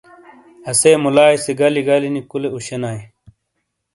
اسے 0.69 0.91
مولائی 1.03 1.37
سے 1.43 1.51
گلی 1.59 1.81
گلی 1.89 2.09
نی 2.13 2.21
کولے 2.29 2.49
اوشے 2.53 2.77
نائی 2.81 3.01